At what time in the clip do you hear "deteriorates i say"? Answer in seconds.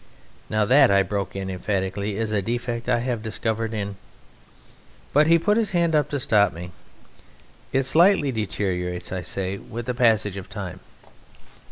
8.31-9.59